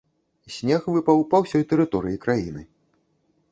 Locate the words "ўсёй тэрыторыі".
1.45-2.19